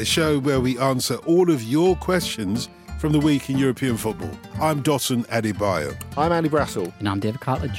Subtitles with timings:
[0.00, 4.30] the show where we answer all of your questions from the week in European football.
[4.58, 5.94] I'm Dotun Adebayo.
[6.16, 6.90] I'm Andy Brassel.
[7.00, 7.78] And I'm David Cartlidge.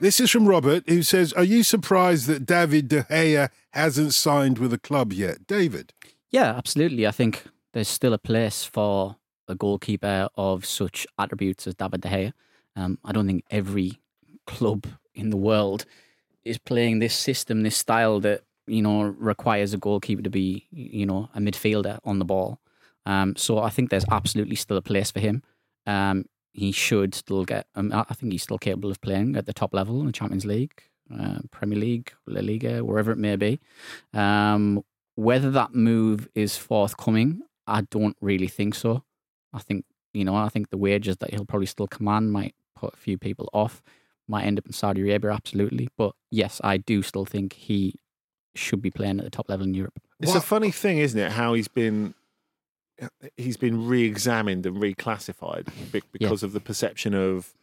[0.00, 4.56] This is from Robert, who says, Are you surprised that David De Gea hasn't signed
[4.56, 5.46] with a club yet?
[5.46, 5.92] David?
[6.30, 7.06] Yeah, absolutely.
[7.06, 12.08] I think there's still a place for a goalkeeper of such attributes as David De
[12.08, 12.32] Gea.
[12.74, 14.00] Um, I don't think every
[14.46, 15.84] club in the world
[16.44, 21.06] is playing this system, this style that you know requires a goalkeeper to be, you
[21.06, 22.60] know, a midfielder on the ball.
[23.04, 25.42] Um, so I think there's absolutely still a place for him.
[25.86, 27.66] Um, he should still get.
[27.74, 30.44] Um, I think he's still capable of playing at the top level in the Champions
[30.44, 30.82] League,
[31.16, 33.60] uh, Premier League, La Liga, wherever it may be.
[34.12, 34.82] Um,
[35.14, 39.04] whether that move is forthcoming, I don't really think so.
[39.52, 39.84] I think
[40.16, 43.18] you know, I think the wages that he'll probably still command might put a few
[43.18, 43.82] people off.
[44.28, 45.88] Might end up in Saudi Arabia, absolutely.
[45.96, 47.94] But yes, I do still think he
[48.54, 49.98] should be playing at the top level in Europe.
[50.20, 51.32] It's a funny thing, isn't it?
[51.32, 52.14] How he's been
[53.36, 57.54] he's been re-examined and reclassified be- because of the perception of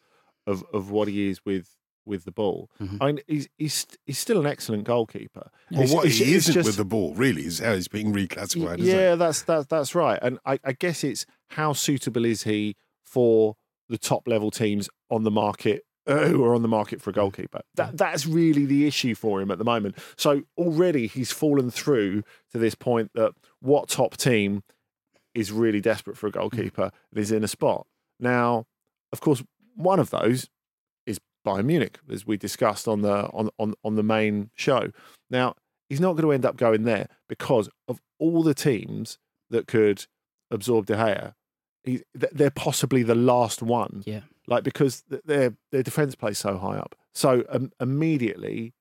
[0.46, 1.76] of of what he is with
[2.06, 2.70] with the ball.
[2.82, 2.98] Mm-hmm.
[3.02, 5.50] I mean, he's he's he's still an excellent goalkeeper.
[5.72, 8.14] Well, It's- what it's- he isn't just- with the ball, really, is how he's being
[8.14, 8.80] reclassified.
[8.80, 10.20] isn't yeah, that's that's that's right.
[10.22, 13.56] And I, I guess it's how suitable is he for
[13.90, 17.14] the top level teams on the market uh, who are on the market for a
[17.14, 17.20] hmm.
[17.20, 17.62] goalkeeper.
[17.76, 17.96] That hmm.
[17.96, 19.98] that's really the issue for him at the moment.
[20.18, 24.64] So already he's fallen through to this point that what top team
[25.34, 26.40] is really desperate for a hmm.
[26.40, 27.86] goalkeeper and is in a spot.
[28.20, 28.66] Now,
[29.12, 29.44] of course,
[29.76, 30.50] one of those
[31.06, 34.92] is Bayern Munich, as we discussed on the on on, on the main show.
[35.30, 35.56] Now,
[35.90, 39.18] he's not going to end up going there because of all the teams
[39.50, 40.06] that could
[40.52, 41.34] absorb De Gea.
[41.84, 44.04] He, they're possibly the last one.
[44.06, 44.22] Yeah.
[44.48, 46.96] Like because their their defense plays so high up.
[47.14, 48.74] So um, immediately,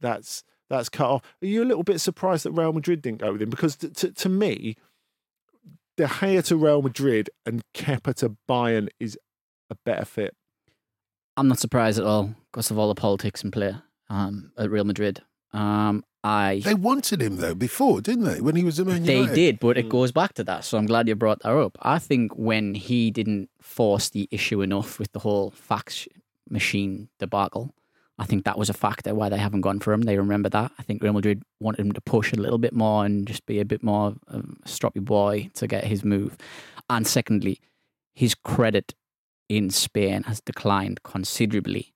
[0.00, 1.22] that's that's cut off.
[1.42, 3.50] Are you a little bit surprised that Real Madrid didn't go with him?
[3.50, 4.76] Because t- t- to me,
[5.96, 9.18] De Gea to Real Madrid and Kepa to Bayern is
[9.68, 10.34] a better fit.
[11.36, 13.74] I'm not surprised at all because of all the politics in play
[14.08, 15.22] um, at Real Madrid.
[15.52, 18.40] Um, I They wanted him, though, before, didn't they?
[18.40, 19.34] When he was at Man They United.
[19.34, 20.64] did, but it goes back to that.
[20.64, 21.78] So I'm glad you brought that up.
[21.80, 26.06] I think when he didn't force the issue enough with the whole fax
[26.48, 27.74] machine debacle,
[28.18, 30.02] I think that was a factor why they haven't gone for him.
[30.02, 30.72] They remember that.
[30.78, 33.58] I think Real Madrid wanted him to push a little bit more and just be
[33.58, 36.36] a bit more um, stroppy boy to get his move.
[36.90, 37.60] And secondly,
[38.14, 38.92] his credit
[39.48, 41.94] in Spain has declined considerably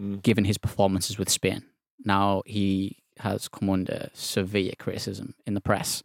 [0.00, 0.22] Mm.
[0.22, 1.64] given his performances with Spain.
[2.04, 6.02] Now he has come under severe criticism in the press,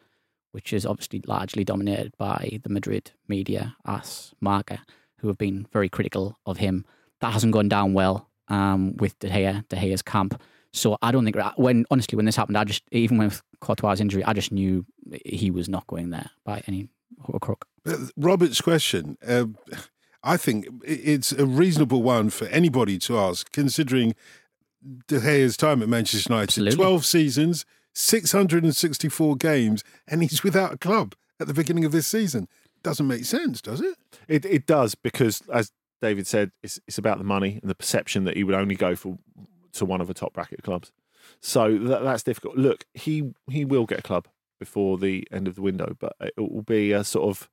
[0.51, 4.79] which is obviously largely dominated by the Madrid media, as Marca,
[5.19, 6.85] who have been very critical of him.
[7.21, 10.39] That hasn't gone down well um, with De Gea, De Gea's camp.
[10.73, 14.23] So I don't think when honestly when this happened, I just even with Courtois' injury,
[14.23, 14.85] I just knew
[15.25, 16.89] he was not going there by any
[17.41, 17.65] crook.
[17.85, 19.45] Uh, Robert's question, uh,
[20.23, 24.13] I think it's a reasonable one for anybody to ask, considering
[25.07, 26.49] De Gea's time at Manchester United.
[26.49, 26.75] Absolutely.
[26.75, 32.47] 12 seasons, 664 games, and he's without a club at the beginning of this season.
[32.83, 33.97] Doesn't make sense, does it?
[34.27, 38.23] It it does because, as David said, it's it's about the money and the perception
[38.25, 39.17] that he would only go for
[39.73, 40.91] to one of the top bracket clubs.
[41.39, 42.55] So that, that's difficult.
[42.55, 44.27] Look, he he will get a club
[44.59, 47.49] before the end of the window, but it will be a sort of.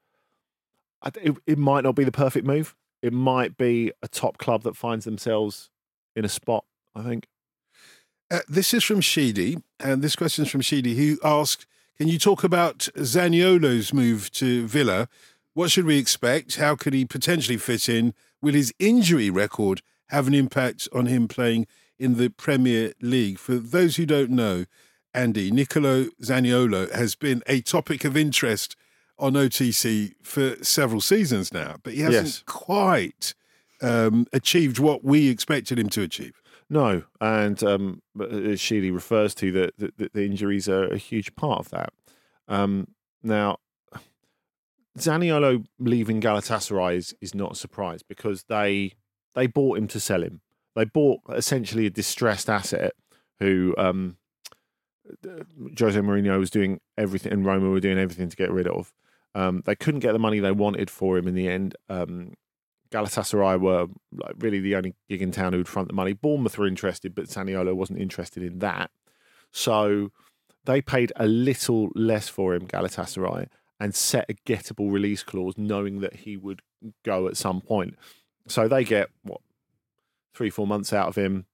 [1.20, 2.74] It, it might not be the perfect move.
[3.02, 5.70] It might be a top club that finds themselves
[6.16, 6.64] in a spot.
[6.94, 7.26] I think.
[8.30, 11.66] Uh, this is from Sheedy, and this question is from Sheedy, who asked,
[11.98, 15.08] "Can you talk about Zaniolo's move to Villa?
[15.52, 16.56] What should we expect?
[16.56, 18.14] How could he potentially fit in?
[18.40, 21.66] Will his injury record have an impact on him playing
[21.98, 24.64] in the Premier League?" For those who don't know,
[25.12, 28.74] Andy Nicolo Zaniolo has been a topic of interest
[29.18, 32.42] on OTC for several seasons now, but he hasn't Yes.
[32.46, 33.34] quite
[33.80, 36.40] um, achieved what we expected him to achieve.
[36.70, 41.60] No, and um, as Sheely refers to, that the, the, injuries are a huge part
[41.60, 41.92] of that.
[42.48, 42.88] Um,
[43.22, 43.58] now,
[44.98, 48.94] Zaniolo leaving Galatasaray is, is not a surprise because they
[49.34, 50.40] they bought him to sell him.
[50.74, 52.92] They bought essentially a distressed asset
[53.40, 54.16] who um,
[55.78, 58.92] Jose Mourinho was doing everything, and Roma were doing everything to get rid of.
[59.34, 61.76] Um, they couldn't get the money they wanted for him in the end.
[61.88, 62.34] Um,
[62.94, 66.12] Galatasaray were like really the only gig in town who would front the money.
[66.12, 68.90] Bournemouth were interested, but Zaniolo wasn't interested in that.
[69.50, 70.12] So
[70.64, 73.48] they paid a little less for him, Galatasaray,
[73.80, 76.62] and set a gettable release clause, knowing that he would
[77.04, 77.96] go at some point.
[78.46, 79.40] So they get what
[80.34, 81.46] three, four months out of him.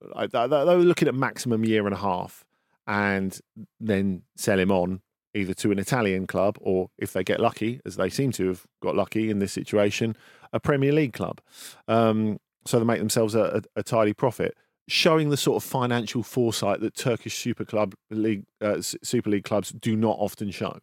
[0.00, 2.44] They were looking at maximum year and a half,
[2.86, 3.38] and
[3.80, 5.00] then sell him on
[5.36, 8.64] either to an Italian club or, if they get lucky, as they seem to have
[8.80, 10.16] got lucky in this situation,
[10.54, 11.42] a Premier League club.
[11.86, 14.56] Um, so they make themselves a, a, a tidy profit,
[14.88, 19.70] showing the sort of financial foresight that Turkish Super Club League, uh, Super League clubs
[19.70, 20.78] do not often show.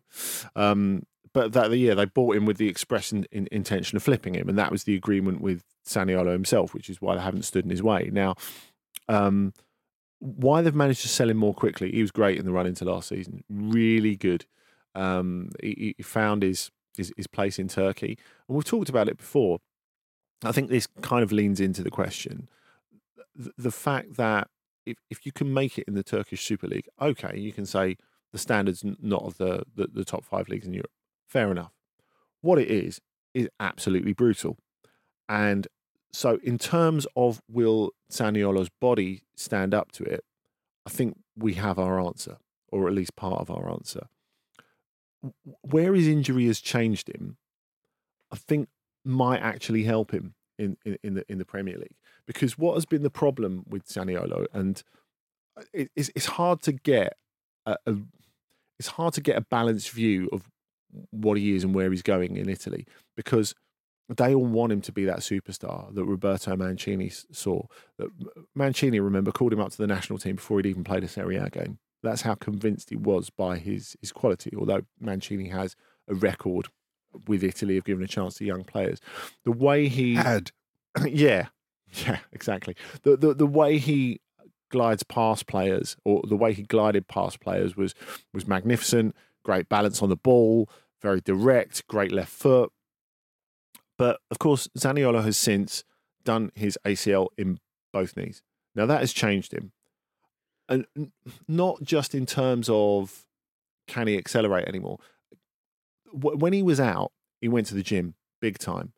[0.56, 1.04] Um,
[1.34, 4.36] but that the year they bought him with the express in, in, intention of flipping
[4.36, 7.64] him, and that was the agreement with Zaniolo himself, which is why they haven't stood
[7.64, 8.10] in his way.
[8.12, 8.36] Now,
[9.08, 9.54] um,
[10.20, 11.92] why they've managed to sell him more quickly?
[11.92, 14.46] He was great in the run into last season, really good.
[14.94, 16.70] Um, he, he found his,
[17.02, 18.18] his his place in Turkey,
[18.48, 19.60] and we've talked about it before.
[20.44, 22.48] I think this kind of leans into the question:
[23.36, 24.48] the, the fact that
[24.86, 27.98] if if you can make it in the Turkish Super League, okay, you can say
[28.32, 30.92] the standards not of the, the the top five leagues in Europe.
[31.28, 31.74] Fair enough.
[32.42, 33.02] What it is
[33.34, 34.58] is absolutely brutal,
[35.30, 35.68] and
[36.12, 40.24] so in terms of will Zaniolo's body stand up to it,
[40.86, 42.38] I think we have our answer,
[42.72, 44.08] or at least part of our answer.
[45.62, 47.38] Where his injury has changed him,
[48.32, 48.70] I think
[49.04, 51.96] might actually help him in, in, in the in the Premier League
[52.28, 54.84] because what has been the problem with Zaniolo and
[55.58, 57.18] uh, it, it's it's hard to get
[57.66, 57.96] a, a
[58.80, 60.50] it's hard to get a balanced view of
[61.12, 62.86] what he is and where he's going in Italy
[63.16, 63.56] because
[64.18, 67.64] they all want him to be that superstar that Roberto Mancini saw.
[68.56, 71.38] Mancini, remember, called him up to the national team before he'd even played a Serie
[71.38, 71.80] A game.
[72.04, 74.52] That's how convinced he was by his his quality.
[74.58, 75.76] Although Mancini has
[76.08, 76.68] a record
[77.28, 79.00] with Italy of giving a chance to young players,
[79.44, 80.52] the way he Had
[81.06, 81.48] yeah,
[82.06, 82.76] yeah, exactly.
[83.04, 84.22] The, the the way he
[84.70, 87.94] glides past players, or the way he glided past players, was
[88.34, 89.16] was magnificent.
[89.44, 90.70] Great balance on the ball,
[91.02, 92.72] very direct, great left foot.
[93.98, 95.84] But of course, Zaniolo has since
[96.24, 97.60] done his ACL in
[97.92, 98.42] both knees.
[98.76, 99.72] Now that has changed him,
[100.72, 101.12] and
[101.48, 103.26] not just in terms of
[103.88, 104.98] can he accelerate anymore.
[106.14, 108.94] When he was out, he went to the gym big time,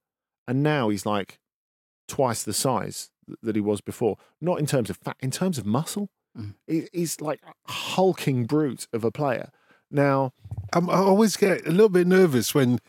[0.47, 1.39] and now he's like
[2.07, 3.09] twice the size
[3.41, 4.17] that he was before.
[4.41, 6.09] Not in terms of fat, in terms of muscle.
[6.37, 6.55] Mm.
[6.67, 9.49] He- He's like a hulking brute of a player.
[9.91, 10.33] Now,
[10.73, 12.79] Um, I always get a little bit nervous when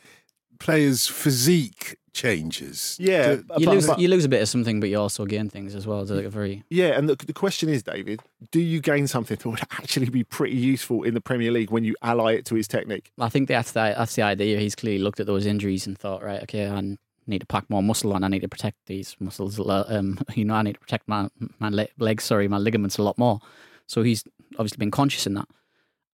[0.58, 2.96] players' physique changes.
[2.98, 5.26] Yeah, Do- You but- lose but- you lose a bit of something, but you also
[5.26, 6.00] gain things as well.
[6.02, 9.36] It's like a very Yeah, and the, the question is, David, do you gain something
[9.36, 12.54] that would actually be pretty useful in the Premier League when you ally it to
[12.54, 13.10] his technique?
[13.18, 14.58] I think that's the that's the idea.
[14.58, 17.82] He's clearly looked at those injuries and thought, right, okay, I need to pack more
[17.82, 18.22] muscle on.
[18.24, 19.58] I need to protect these muscles.
[19.60, 21.28] Um, you know, I need to protect my
[21.58, 22.24] my le- legs.
[22.24, 23.40] Sorry, my ligaments a lot more.
[23.86, 24.24] So he's
[24.58, 25.48] obviously been conscious in that.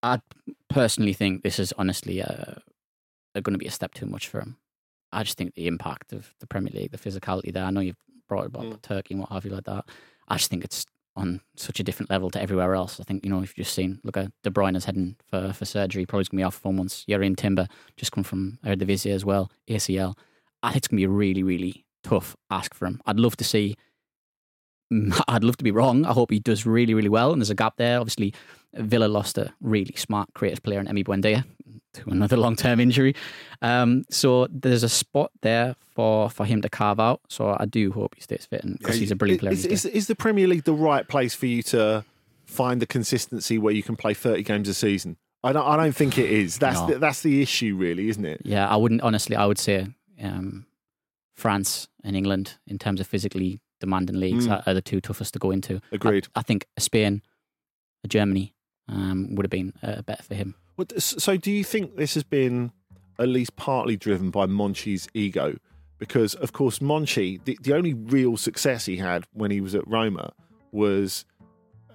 [0.03, 0.21] I
[0.69, 2.55] personally think this is honestly uh,
[3.35, 4.57] going to be a step too much for him.
[5.13, 7.65] I just think the impact of the Premier League, the physicality there.
[7.65, 7.97] I know you've
[8.29, 8.83] brought it up Mm.
[8.83, 9.85] Turkey and what have you like that.
[10.29, 10.87] I just think it's
[11.17, 13.01] on such a different level to everywhere else.
[13.01, 15.53] I think you know if you've just seen look at De Bruyne is heading for
[15.53, 17.05] for surgery, probably going to be off for four months.
[17.09, 20.17] Jurrien Timber just come from Eredivisie as well, ACL.
[20.63, 23.01] I think it's going to be a really really tough ask for him.
[23.07, 23.77] I'd love to see.
[25.29, 26.05] I'd love to be wrong.
[26.05, 27.33] I hope he does really really well.
[27.33, 27.99] And there's a gap there.
[27.99, 28.33] Obviously,
[28.75, 31.45] Villa lost a really smart, creative player in Emi Buendia
[31.95, 33.15] to another long term injury.
[33.63, 37.21] Um, so there's a spot there for for him to carve out.
[37.29, 39.53] So I do hope he stays fit because Yeah, he's a brilliant player.
[39.53, 42.05] Is, is, is the Premier League the right place for you to
[42.47, 45.17] find the consistency where you can play 30 games a season?
[45.43, 46.59] I don't, I don't think it is.
[46.59, 46.87] That's, No.
[46.89, 48.43] the, that's the issue, really, isn't it?
[48.45, 49.37] Yeah, I wouldn't honestly.
[49.37, 49.87] I would say
[50.23, 50.67] um,
[51.35, 54.53] France and England, in terms of physically demanding leagues, Mm.
[54.53, 55.81] are, are the two toughest to go into.
[55.93, 56.29] Agreed.
[56.37, 57.23] I, I think Spain,
[58.07, 58.55] Germany
[58.91, 60.55] um, would have been uh, better for him.
[60.99, 62.73] So, do you think this has been
[63.19, 65.57] at least partly driven by Monchi's ego?
[65.99, 69.87] Because, of course, Monchi, the, the only real success he had when he was at
[69.87, 70.33] Roma
[70.73, 71.27] was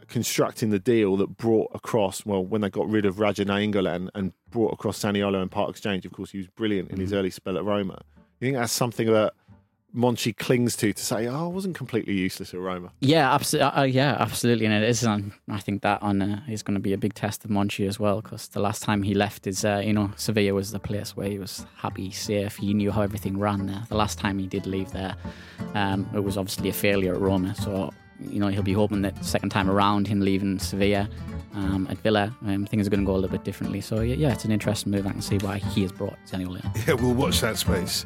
[0.08, 4.32] constructing the deal that brought across, well, when they got rid of Raja Nainggolan and
[4.52, 6.06] brought across Zaniolo and Part Exchange.
[6.06, 8.00] Of course, he was brilliant in his early spell at Roma.
[8.40, 9.34] You think that's something that
[9.96, 12.92] Monchi clings to to say, oh, I wasn't completely useless at Roma?
[13.00, 13.72] Yeah, absolutely.
[13.72, 15.04] Uh, yeah, absolutely, and it is.
[15.04, 17.88] And I think that on uh, is going to be a big test of Monchi
[17.88, 20.80] as well, because the last time he left is, uh, you know, Sevilla was the
[20.80, 22.58] place where he was happy, safe.
[22.58, 23.84] He knew how everything ran there.
[23.90, 25.16] The last time he did leave there,
[25.74, 27.56] um, it was obviously a failure at Roma.
[27.56, 31.10] So you know he'll be hoping that second time around, him leaving Sevilla
[31.54, 33.82] um, at Villa, um, things are going to go a little bit differently.
[33.82, 35.08] So yeah, yeah, it's an interesting move.
[35.08, 36.64] I can see why he has brought Zaniolo.
[36.64, 36.84] in.
[36.88, 38.06] Yeah, we'll watch that space.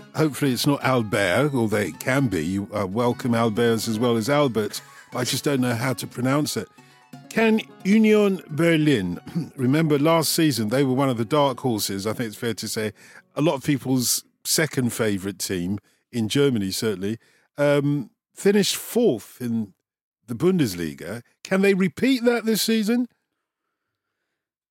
[0.15, 2.45] Hopefully, it's not Albert, although it can be.
[2.45, 4.81] You welcome Alberts as well as Albert.
[5.11, 6.67] But I just don't know how to pronounce it.
[7.29, 9.19] Can Union Berlin,
[9.55, 12.67] remember last season, they were one of the dark horses, I think it's fair to
[12.67, 12.91] say,
[13.35, 15.79] a lot of people's second favourite team
[16.11, 17.17] in Germany, certainly,
[17.57, 19.73] um, finished fourth in
[20.27, 21.21] the Bundesliga.
[21.43, 23.07] Can they repeat that this season?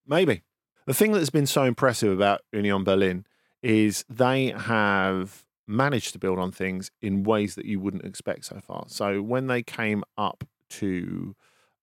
[0.05, 0.43] Maybe.
[0.85, 3.25] The thing that's been so impressive about Union Berlin
[3.61, 8.59] is they have managed to build on things in ways that you wouldn't expect so
[8.59, 8.85] far.
[8.87, 11.35] So when they came up to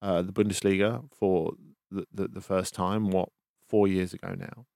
[0.02, 1.52] uh, the Bundesliga for
[1.90, 3.30] the, the, the first time, what,
[3.68, 4.66] four years ago now,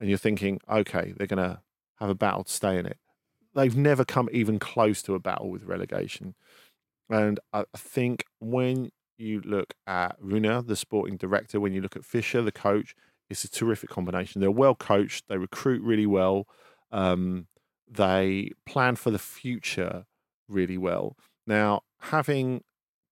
[0.00, 1.60] and you're thinking, okay, they're going to
[1.98, 2.98] have a battle to stay in it.
[3.54, 6.34] They've never come even close to a battle with relegation.
[7.08, 12.04] And I think when you look at Ruhnert, the sporting director, when you look at
[12.04, 12.94] Fischer, the coach,
[13.30, 14.40] it's a terrific combination.
[14.40, 15.24] They're well coached.
[15.28, 16.46] They recruit really well.
[16.92, 17.46] Um,
[17.88, 20.06] they plan for the future
[20.48, 21.16] really well.
[21.46, 22.62] Now, having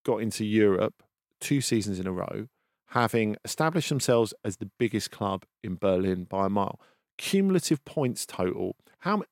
[0.04, 1.02] got into Europe
[1.40, 2.47] two seasons in a row,
[2.88, 6.80] having established themselves as the biggest club in Berlin by a mile,
[7.18, 8.76] cumulative points total.
[9.00, 9.23] How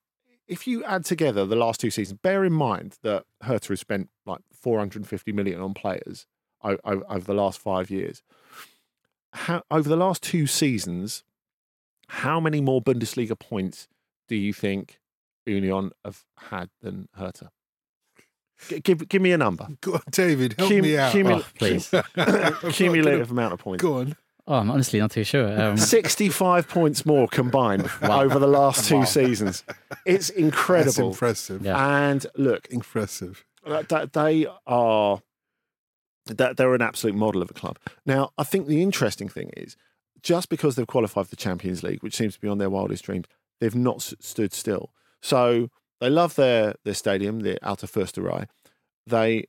[0.47, 4.09] if you add together the last two seasons, bear in mind that Hertha has spent
[4.25, 6.25] like 450 million on players
[6.61, 8.21] o- o- over the last five years.
[9.33, 11.23] How, over the last two seasons,
[12.07, 13.87] how many more Bundesliga points
[14.27, 14.99] do you think
[15.45, 17.49] Union have had than Hertha?
[18.69, 19.67] G- give give me a number.
[19.81, 21.13] Go on, David, help Cum- me out.
[21.13, 21.89] cumul- Oh, please.
[22.75, 23.81] cumulative amount of points.
[23.81, 24.15] Go on.
[24.45, 25.59] Oh, I'm honestly not too sure.
[25.61, 29.63] Um, 65 points more combined over the last two seasons.
[30.05, 31.09] It's That's incredible.
[31.11, 31.61] impressive.
[31.65, 32.07] Yeah.
[32.07, 33.45] And look, Impressive.
[33.65, 35.21] that, that they are
[36.25, 37.77] that they're an absolute model of a club.
[38.05, 39.75] Now, I think the interesting thing is
[40.21, 43.03] just because they've qualified for the Champions League, which seems to be on their wildest
[43.03, 43.25] dreams,
[43.59, 44.93] they've not s- stood still.
[45.21, 48.47] So they love their their stadium, the Alte Försterei.
[49.05, 49.39] They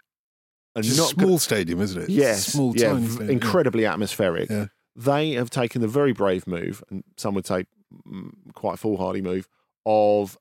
[0.77, 2.09] are It's a not small stadium, isn't it?
[2.11, 3.31] Yes, Small, yeah, tiny v- stadium.
[3.31, 4.51] incredibly atmospheric.
[4.51, 4.67] Yeah.
[4.97, 7.67] They have taken the very brave move, and some would say
[8.07, 9.49] mm, quite a foolhardy move,
[9.87, 10.37] of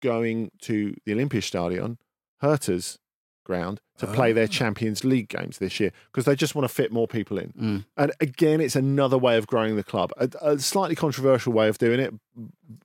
[0.00, 1.96] going to the Olympiastadion,
[2.40, 2.98] Hertha's
[3.44, 4.46] ground, to play their.
[4.46, 7.52] Champions League games this year because they just want to fit more people in.
[7.58, 7.84] Mm.
[7.96, 11.78] And again, it's another way of growing the club, a, a slightly controversial way of
[11.78, 12.14] doing it,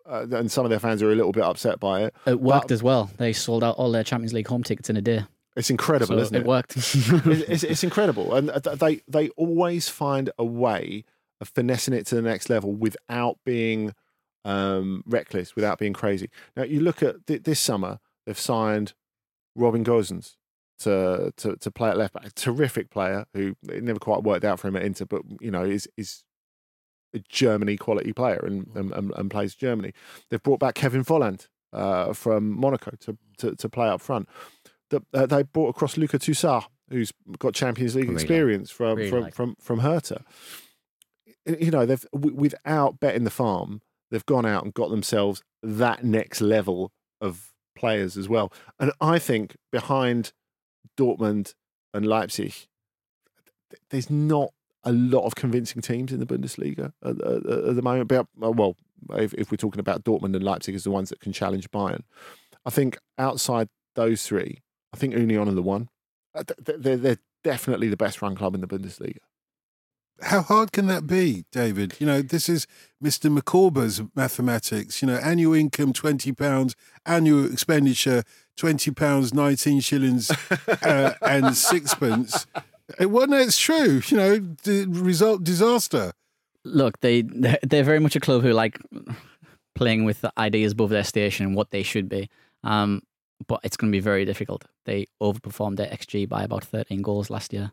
[0.05, 2.15] uh, and some of their fans are a little bit upset by it.
[2.25, 3.11] it worked But as well.
[3.17, 5.23] They sold out all their Champions League home tickets in a day.
[5.57, 6.45] It's incredible, So isn't it it?
[6.45, 6.77] worked.
[6.77, 11.03] it's, it's, it's incredible, and uh, they they always find a way
[11.41, 13.93] of finessing it to the next level without being
[14.45, 16.29] um, reckless, without being crazy.
[16.55, 18.93] Now you look at th- this summer; they've signed
[19.55, 20.35] Robin Gosens
[20.79, 22.33] to, to to play at left back.
[22.35, 25.63] Terrific player who it never quite worked out for him at Inter, but you know
[25.63, 26.23] is is
[27.15, 29.93] a Germany quality player and and, and, and plays Germany.
[30.29, 34.27] They've brought back Kevin Volland uh, from Monaco to, to to play up front.
[34.89, 38.97] The, uh, they brought across Luca Tousart, who's got Champions League Really like- experience from
[38.97, 39.33] really from, like.
[39.33, 40.23] from from Hertha.
[41.45, 46.41] You know, they've without betting the farm, they've gone out and got themselves that next
[46.41, 48.51] level of players as well.
[48.79, 50.33] And I think behind
[50.97, 51.53] Dortmund
[51.93, 52.53] and Leipzig,
[53.89, 54.51] there's not
[54.83, 58.11] a lot of convincing teams in the Bundesliga at, the moment.
[58.11, 58.75] Uh, well,
[59.15, 62.01] if, if we're talking about Dortmund and Leipzig as the ones that can challenge Bayern,
[62.65, 64.59] I think outside those three,
[64.93, 65.89] I think Union are the one.
[66.33, 69.17] Uh, th- th- They're, they're definitely the best run club in the Bundesliga.
[70.21, 71.95] How hard can that be, David?
[71.99, 72.65] You know, this is
[73.03, 73.31] Mr.
[73.31, 75.01] Micawber's mathematics.
[75.01, 78.23] You know, annual income twenty pounds, annual expenditure
[78.57, 80.31] twenty pounds, nineteen shillings,
[80.67, 82.45] uh, and sixpence.
[82.99, 83.35] It wasn't.
[83.35, 84.01] It's true.
[84.07, 86.13] You know, the result disaster.
[86.65, 88.79] Look, they they're, they're very much a club who like
[89.75, 92.29] playing with the ideas above their station and what they should be.
[92.63, 93.03] Um,
[93.47, 94.65] but it's going to be very difficult.
[94.85, 97.71] They overperformed their XG by about 13 goals last year.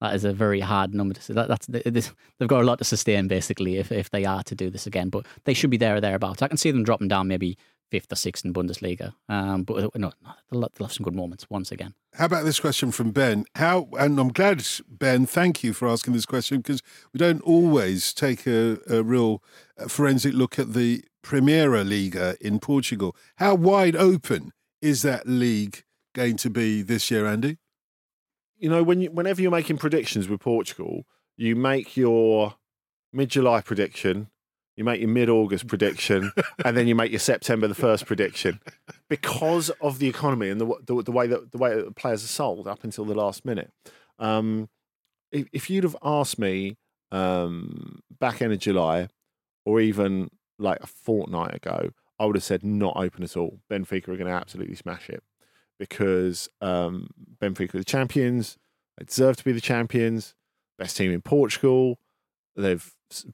[0.00, 1.34] That is a very hard number to say.
[1.34, 4.54] That, that's this, they've got a lot to sustain basically if if they are to
[4.54, 5.08] do this again.
[5.08, 6.42] But they should be there or thereabouts.
[6.42, 7.56] I can see them dropping down maybe
[7.94, 9.14] fifth or sixth in Bundesliga.
[9.28, 10.12] Um, but no, no
[10.50, 11.94] they'll, they'll have some good moments once again.
[12.14, 13.44] How about this question from Ben?
[13.54, 18.12] How and I'm glad Ben, thank you for asking this question because we don't always
[18.12, 19.42] take a, a real
[19.78, 23.16] uh, forensic look at the Primeira Liga in Portugal.
[23.36, 24.52] How wide open
[24.82, 27.58] is that league going to be this year, Andy?
[28.64, 31.04] you know, when you, whenever you're making predictions with Portugal,
[31.36, 32.54] you make your
[33.12, 34.28] mid July prediction,
[34.76, 36.32] you make your mid August prediction,
[36.64, 38.60] and then you make your September the first prediction
[39.08, 42.28] because of the economy and the, the, the way that the way that players are
[42.28, 43.70] sold up until the last minute.
[44.18, 44.68] Um,
[45.32, 46.76] if, if you'd have asked me
[47.12, 49.08] um, back end of July,
[49.64, 53.60] or even like a fortnight ago, I would have said not open at all.
[53.70, 55.22] Benfica are going to absolutely smash it
[55.78, 57.10] because um,
[57.40, 58.56] Benfica are the champions.
[58.98, 60.34] They deserve to be the champions.
[60.78, 61.98] Best team in Portugal.
[62.56, 62.92] They've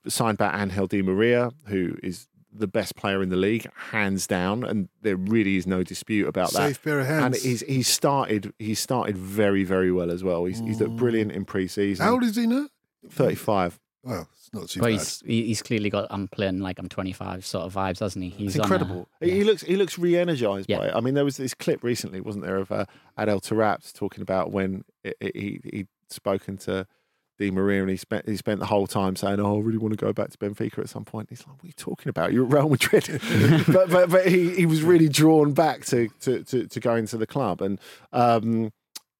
[0.09, 4.65] signed by Angel Di Maria, who is the best player in the league, hands down,
[4.65, 6.59] and there really is no dispute about that.
[6.69, 7.25] Safe pair of hands.
[7.25, 10.45] And he's he's started he's started very very well as well.
[10.47, 12.05] He's he's looked brilliant in pre-season.
[12.05, 12.69] How old is he now?
[13.09, 13.79] Thirty five.
[14.03, 14.93] Well, it's not too But bad.
[14.95, 18.31] he's he's clearly got I'm playing like I'm 25 sort of vibes, hasn't he?
[18.31, 19.09] He's It's on a- incredible.
[19.21, 20.79] He looks he looks re-energized Yeah.
[20.79, 20.95] by it.
[20.97, 22.87] I mean, there was this clip recently, wasn't there, of uh,
[23.19, 26.87] Adel Taarabt talking about when it, it, he he'd spoken to
[27.41, 29.99] Di Maria and he spent he spent the whole time saying, "Oh, I really want
[29.99, 32.35] to go back to Benfica at some point." He's like, "What are you talking about?
[32.35, 33.09] You're at Real Madrid."
[33.67, 37.17] but but but he, he was really drawn back to to to, to going to
[37.17, 37.81] the club and.
[38.13, 38.73] Um,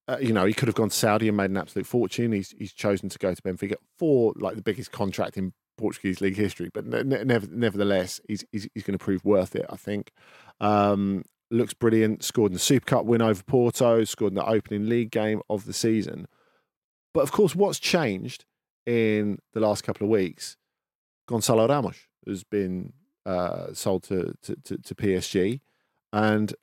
[0.07, 2.31] uh, you know, he could have gone to Saudi and made an absolute fortune.
[2.31, 6.35] He's he's chosen to go to Benfica for like the biggest contract in Portuguese league
[6.35, 6.69] history.
[6.73, 10.11] But ne- ne- never, nevertheless, he's, he's, he's going to prove worth it, I think.
[10.59, 12.23] Um, looks brilliant.
[12.23, 15.65] Scored in the Super Cup win over Porto, scored in the opening league game of
[15.65, 16.27] the season.
[17.13, 18.45] But of course, what's changed
[18.85, 20.57] in the last couple of weeks?
[21.27, 22.93] Gonzalo Ramos has been
[23.25, 25.61] uh, sold to, to, to, to PSG,
[26.13, 26.53] and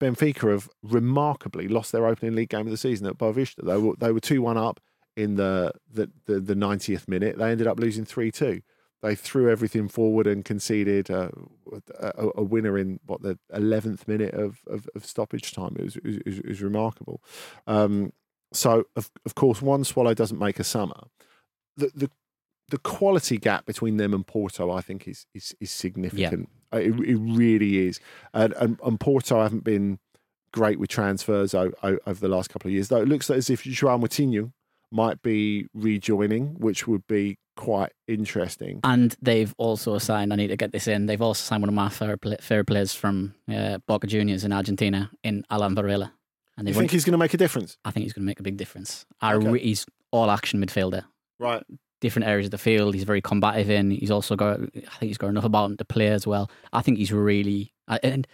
[0.00, 3.64] Benfica have remarkably lost their opening league game of the season at Boavista.
[3.64, 4.80] They were they were two one up
[5.16, 7.38] in the the the, 90th minute.
[7.38, 8.62] They ended up losing three two.
[9.02, 11.30] They threw everything forward and conceded uh,
[11.98, 15.74] a, a, winner in what the 11th minute of, of, of stoppage time.
[15.76, 17.20] It was, it was, it was remarkable.
[17.66, 18.12] Um,
[18.52, 21.08] so of of course, one swallow doesn't make a summer.
[21.76, 22.10] The the
[22.68, 26.48] the quality gap between them and Porto, I think, is is, is significant.
[26.72, 26.78] Yeah.
[26.80, 28.00] It, it really is.
[28.32, 29.98] And, and, and Porto haven't been
[30.54, 32.88] great with transfers over, over, the last couple of years.
[32.88, 34.52] Though it looks as if João Moutinho
[34.90, 38.80] might be rejoining, which would be quite interesting.
[38.84, 40.32] And they've also signed.
[40.32, 41.06] I need to get this in.
[41.06, 45.10] They've also signed one of my favorite, favorite players from uh, Boca Juniors in Argentina,
[45.22, 46.12] in Alan Varela.
[46.56, 47.78] And you think he's going to make a difference?
[47.84, 49.06] I think he's going to make a big difference.
[49.22, 49.58] Okay.
[49.58, 51.04] he's all action midfielder.
[51.38, 51.64] Right.
[52.00, 52.94] Different areas of the field.
[52.94, 53.90] He's very combative in.
[53.90, 54.60] He's also got.
[54.60, 56.50] I think he's got enough about him to play as well.
[56.72, 58.26] I think he's really and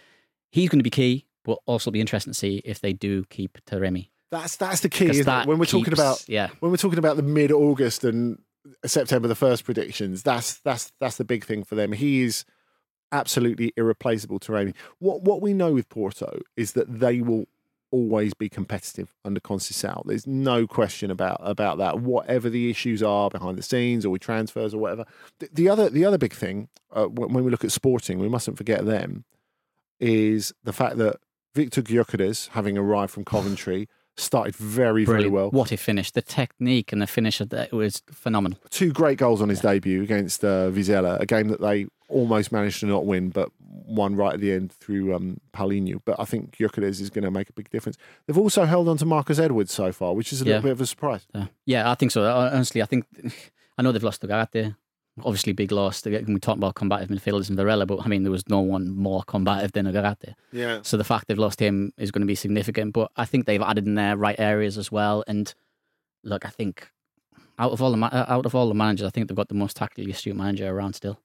[0.51, 1.25] he's going to be key.
[1.45, 4.09] But also be interesting to see if they do keep Taremi.
[4.29, 5.21] That's that's the key.
[5.21, 6.49] That when we're keeps, talking about yeah.
[6.59, 8.39] when we're talking about the mid August and
[8.85, 11.93] September the first predictions, that's that's that's the big thing for them.
[11.93, 12.45] He is
[13.11, 14.75] absolutely irreplaceable Taremi.
[14.99, 17.47] What what we know with Porto is that they will
[17.91, 20.03] always be competitive under Conceição.
[20.05, 21.99] There's no question about about that.
[21.99, 25.05] Whatever the issues are behind the scenes or with transfers or whatever.
[25.39, 28.57] The, the other the other big thing uh, when we look at Sporting, we mustn't
[28.57, 29.25] forget them
[29.99, 31.17] is the fact that
[31.55, 33.87] Viktor Gyökeres, having arrived from Coventry.
[34.17, 35.07] Started very, Brilliant.
[35.07, 35.49] very well.
[35.49, 38.59] What he finished, the technique and the finish of that was phenomenal.
[38.69, 39.71] Two great goals on his yeah.
[39.71, 44.15] debut against uh, Vizela, a game that they almost managed to not win, but won
[44.15, 46.01] right at the end through um, Paulinho.
[46.03, 47.97] But I think Gyökeres is going to make a big difference.
[48.25, 50.55] They've also held on to Marcus Edwards so far, which is a yeah.
[50.55, 51.27] little bit of a surprise.
[51.33, 51.47] Yeah.
[51.65, 52.23] yeah, I think so.
[52.23, 53.05] Honestly, I think
[53.77, 54.75] I know they've lost Ugarte.
[55.21, 56.05] Obviously, big loss.
[56.05, 59.23] We talk about combative midfielders and Varela, but I mean, there was no one more
[59.23, 60.33] combative than Ugarte.
[60.51, 60.79] Yeah.
[60.83, 62.93] So the fact they've lost him is going to be significant.
[62.93, 65.23] But I think they've added in their right areas as well.
[65.27, 65.53] And
[66.23, 66.89] look, I think
[67.57, 69.75] out of all the out of all the managers, I think they've got the most
[69.75, 71.19] tactically astute manager around still.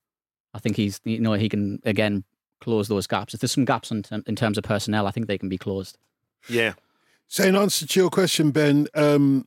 [0.55, 2.25] I think he's you know he can again
[2.61, 3.35] close those gaps.
[3.35, 5.99] If there's some gaps in, in terms of personnel, I think they can be closed.
[6.49, 6.75] Yeah.
[7.29, 9.47] So in answer to your question, Ben, um,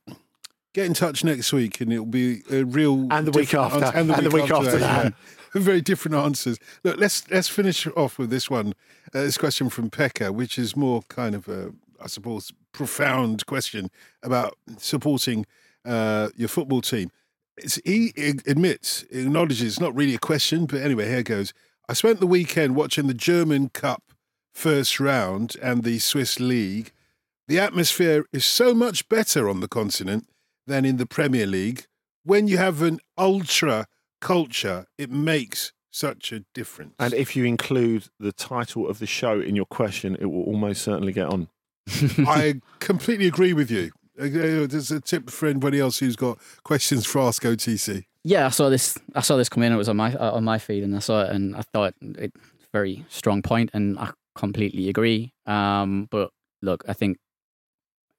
[0.73, 3.97] get in touch next week and it'll be a real and the week after answer,
[3.97, 5.03] and the, and week, the week, after, after that.
[5.03, 5.13] that.
[5.55, 5.61] Yeah.
[5.61, 6.59] Very different answers.
[6.83, 8.73] Look, let's let's finish off with this one.
[9.15, 13.89] Uh, this question from Pekka, which is more kind of a, I suppose, profound question
[14.21, 15.45] about supporting
[15.85, 17.11] uh, your football team.
[17.57, 18.13] It's, he
[18.45, 21.53] admits, acknowledges it's not really a question, but anyway, here goes.
[21.89, 24.03] I spent the weekend watching the German Cup
[24.53, 26.91] first round and the Swiss League.
[27.47, 30.27] The atmosphere is so much better on the continent
[30.65, 31.85] than in the Premier League.
[32.23, 33.87] When you have an ultra
[34.19, 36.93] culture, it makes such a difference.
[36.99, 40.81] And if you include the title of the show in your question, it will almost
[40.81, 41.47] certainly get on.
[42.19, 43.91] I completely agree with you.
[44.17, 48.05] There's a tip for anybody else who's got questions for Ask OTC.
[48.23, 48.97] Yeah, I saw this.
[49.15, 49.71] I saw this come in.
[49.71, 51.93] It was on my uh, on my feed, and I saw it, and I thought
[52.01, 52.33] it
[52.73, 55.33] very strong point, and I completely agree.
[55.45, 57.17] Um, but look, I think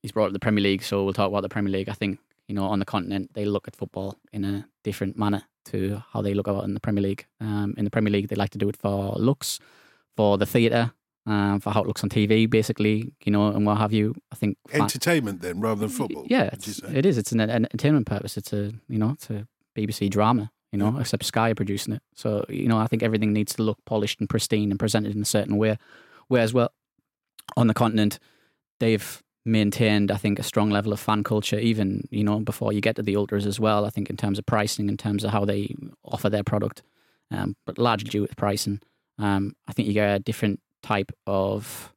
[0.02, 1.88] he's brought up the Premier League, so we'll talk about the Premier League.
[1.88, 5.42] I think you know on the continent they look at football in a different manner
[5.66, 7.26] to how they look at in the Premier League.
[7.40, 9.58] Um, in the Premier League, they like to do it for looks,
[10.16, 10.92] for the theatre,
[11.28, 14.14] um, for how it looks on TV, basically, you know, and what have you.
[14.32, 16.24] I think entertainment then, rather than football.
[16.26, 17.18] Yeah, it's, it is.
[17.18, 18.38] It's an, an, entertainment purpose.
[18.38, 20.50] It's a you know, it's a BBC drama.
[20.72, 21.00] You know, yeah.
[21.00, 22.02] except Sky are producing it.
[22.14, 25.20] So you know, I think everything needs to look polished and pristine and presented in
[25.20, 25.76] a certain way.
[26.28, 26.72] Whereas, well,
[27.58, 28.18] on the continent,
[28.80, 32.80] they've maintained, I think, a strong level of fan culture, even you know before you
[32.80, 33.84] get to the ultras as well.
[33.84, 36.82] I think in terms of pricing, in terms of how they offer their product,
[37.30, 38.80] um, but largely due to pricing.
[39.18, 41.92] Um, I think you get a different type of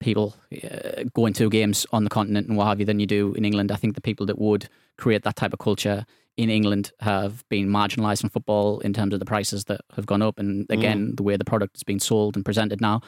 [0.00, 3.34] people uh, going to games on the continent and what have you than you do
[3.34, 3.72] in England.
[3.72, 7.68] I think the people that would create that type of culture in England have been
[7.68, 11.16] marginalised from football in terms of the prices that have gone up and again mm.
[11.16, 13.00] the way the product is being sold and presented now.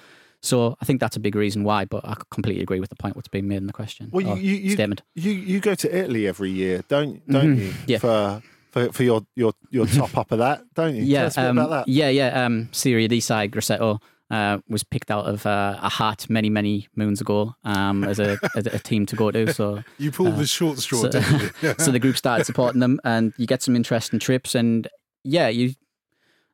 [0.42, 3.14] So I think that's a big reason why, but I completely agree with the point
[3.14, 4.08] what's being made in the question.
[4.10, 5.02] Well, you you, statement.
[5.14, 7.62] you you go to Italy every year, don't don't mm-hmm.
[7.62, 7.74] you?
[7.86, 7.98] Yeah.
[7.98, 11.02] For for, for your, your, your top up of that, don't you?
[11.02, 11.88] Yeah, um, about that.
[11.88, 12.44] Yeah, yeah.
[12.44, 16.88] Um, Serie D side Grosseto uh, was picked out of uh, a hat many, many
[16.94, 19.52] moons ago um, as, a, as a team to go to.
[19.52, 21.74] So you pulled uh, the short straw, so, didn't you?
[21.78, 24.54] so the group started supporting them, and you get some interesting trips.
[24.54, 24.88] And
[25.24, 25.74] yeah, you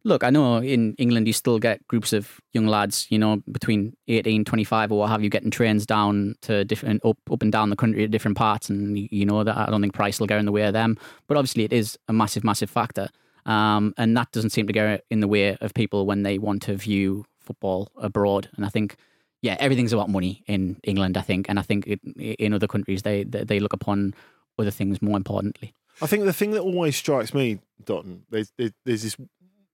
[0.05, 0.25] look.
[0.25, 4.45] I know in England you still get groups of young lads, you know, between 18,
[4.47, 7.77] 25 or what have you, getting trains down to different up up and down the
[7.77, 10.47] country to different parts, and you know that I don't think price will go in
[10.47, 10.97] the way of them.
[11.27, 13.11] But obviously, it is a massive, massive factor,
[13.45, 16.63] um, and that doesn't seem to go in the way of people when they want
[16.63, 18.49] to view football abroad.
[18.57, 18.97] And I think
[19.43, 23.03] yeah, everything's about money in England, I think, and I think it, in other countries
[23.03, 24.15] they they look upon
[24.59, 25.75] other things more importantly.
[26.03, 29.17] I think the thing that always strikes me, Dotun, there's, there's this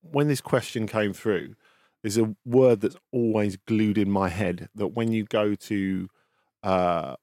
[0.03, 1.55] when this question came through,
[2.03, 6.09] there's a word that's always glued in my head that when you go to
[6.63, 7.15] uh,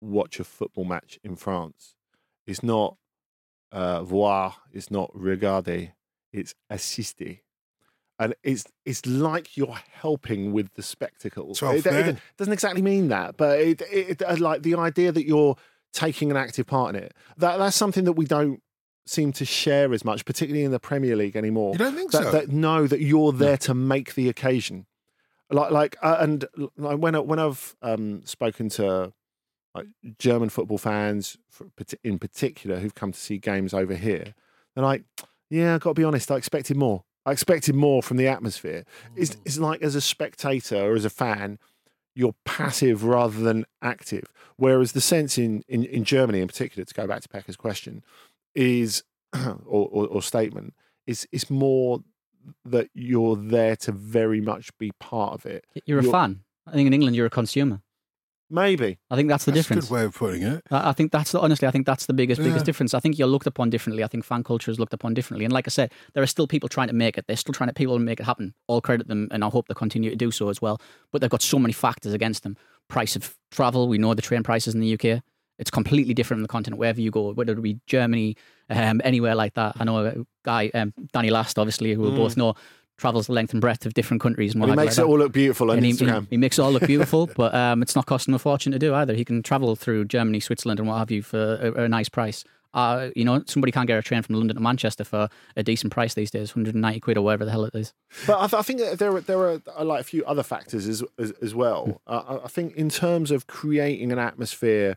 [0.00, 1.94] watch a football match in France,
[2.46, 2.96] it's not
[3.72, 5.88] uh, voir, it's not regarder,
[6.32, 7.38] it's assister
[8.18, 11.54] and it's it's like you're helping with the spectacle.
[11.62, 15.56] It, it, doesn't exactly mean that, but it, it, uh, like the idea that you're
[15.92, 17.14] taking an active part in it.
[17.36, 18.62] That that's something that we don't
[19.06, 21.72] seem to share as much, particularly in the Premier League anymore.
[21.72, 22.30] You don't think that, so?
[22.32, 23.56] That know that you're there no.
[23.56, 24.86] to make the occasion.
[25.50, 26.44] Like like uh, and
[26.76, 29.12] like when when I've um, spoken to
[29.74, 29.86] like,
[30.18, 31.38] German football fans
[32.02, 34.34] in particular who've come to see games over here,
[34.74, 35.04] they're like,
[35.48, 38.84] "Yeah, I've got to be honest, I expected more." I expected more from the atmosphere.
[39.14, 39.40] It's, mm.
[39.44, 41.58] it's like as a spectator or as a fan,
[42.14, 44.32] you're passive rather than active.
[44.56, 48.02] Whereas the sense in, in, in Germany, in particular, to go back to Pekka's question,
[48.54, 50.74] is or, or, or statement
[51.06, 52.00] is is more
[52.64, 55.66] that you're there to very much be part of it.
[55.84, 56.40] You're a you're, fan.
[56.66, 57.82] I think in England you're a consumer.
[58.50, 58.98] Maybe.
[59.10, 59.86] I think that's the that's difference.
[59.86, 60.62] A good way of putting it.
[60.70, 62.64] I think that's the, honestly, I think that's the biggest, biggest yeah.
[62.64, 62.94] difference.
[62.94, 64.02] I think you're looked upon differently.
[64.02, 65.44] I think fan culture is looked upon differently.
[65.44, 67.26] And like I said, there are still people trying to make it.
[67.26, 68.54] They're still trying to people to make it happen.
[68.66, 70.80] All credit them, and I hope they continue to do so as well.
[71.12, 72.56] But they've got so many factors against them.
[72.88, 73.86] Price of travel.
[73.88, 75.22] We know the train prices in the UK.
[75.58, 78.36] It's completely different on the continent wherever you go, whether it be Germany,
[78.70, 79.76] um, anywhere like that.
[79.78, 82.16] I know a guy, um, Danny Last, obviously, who we mm.
[82.16, 82.54] both know
[82.98, 84.54] travels the length and breadth of different countries.
[84.54, 86.22] And he makes like it all look beautiful on and Instagram.
[86.22, 88.78] He, he, makes it all look beautiful, but um, it's not costing a fortune to
[88.78, 89.14] do either.
[89.14, 92.44] He can travel through Germany, Switzerland, and what have you for a, a nice price.
[92.74, 95.90] Uh, you know, somebody can't get a train from London to Manchester for a decent
[95.90, 97.94] price these days, 190 quid or whatever the hell it is.
[98.26, 101.02] But I, th- I think there are, there are like a few other factors as
[101.18, 102.02] as, as well.
[102.06, 104.96] Uh, I think in terms of creating an atmosphere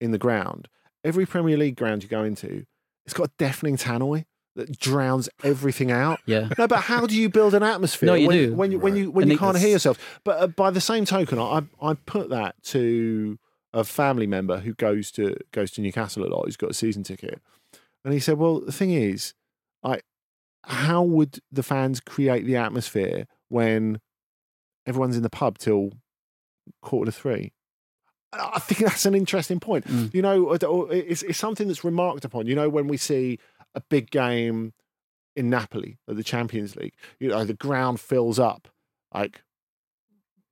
[0.00, 0.68] in the ground,
[1.02, 2.64] every Premier League ground you go into,
[3.04, 6.20] it's got a deafening tannoy that drowns everything out.
[6.26, 6.48] Yeah.
[6.58, 8.06] No, but how do you build an atmosphere?
[8.08, 8.54] No, you when, do.
[8.54, 10.20] when you when you when and you can't hear yourself.
[10.24, 13.38] But uh, by the same token, I I put that to
[13.72, 16.44] a family member who goes to goes to Newcastle a lot.
[16.44, 17.40] Who's got a season ticket,
[18.04, 19.34] and he said, "Well, the thing is,
[19.82, 20.00] I
[20.62, 24.00] how would the fans create the atmosphere when
[24.86, 25.92] everyone's in the pub till
[26.80, 27.52] quarter to three?
[28.32, 29.86] I think that's an interesting point.
[29.86, 30.12] Mm.
[30.12, 32.46] You know, it's, it's something that's remarked upon.
[32.46, 33.38] You know, when we see
[33.74, 34.72] a big game
[35.36, 38.68] in Napoli at the Champions League, you know, the ground fills up
[39.12, 39.42] like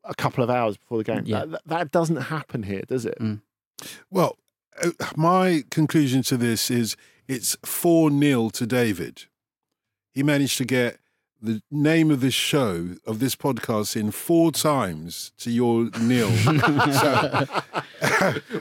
[0.04, 1.22] a couple of hours before the game.
[1.24, 1.44] Yeah.
[1.46, 3.18] That, that doesn't happen here, does it?
[3.20, 3.42] Mm.
[4.10, 4.38] Well,
[4.82, 6.96] uh, my conclusion to this is
[7.28, 9.24] it's 4 0 to David.
[10.12, 10.98] He managed to get
[11.40, 16.30] the name of this show, of this podcast, in four times to your nil.
[16.36, 17.46] so,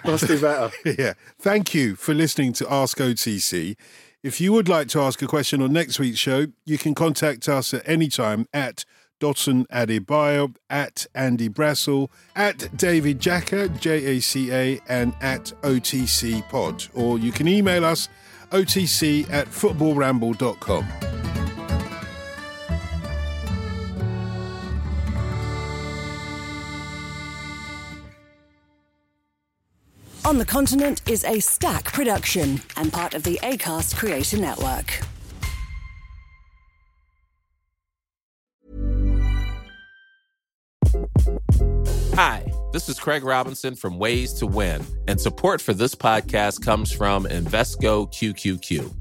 [0.03, 0.71] Must be better.
[0.97, 1.13] Yeah.
[1.39, 3.75] Thank you for listening to Ask OTC.
[4.23, 7.49] If you would like to ask a question on next week's show, you can contact
[7.49, 8.85] us at any time at
[9.19, 16.47] Dotun Adebayo, at Andy Brassel, at David Jacker, J A C A, and at OTC
[16.49, 16.87] Pod.
[16.93, 18.09] Or you can email us
[18.51, 21.10] otc at footballramble.com.
[30.31, 35.01] On the Continent is a Stak production and part of the ACAST Creator Network.
[42.15, 46.93] Hi, this is Craig Robinson from Ways to Win, and support for this podcast comes
[46.93, 49.00] from Invesco QQQ.